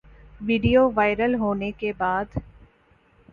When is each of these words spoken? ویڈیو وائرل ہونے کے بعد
ویڈیو 0.41 0.89
وائرل 0.95 1.35
ہونے 1.35 1.71
کے 1.71 1.91
بعد 1.97 2.37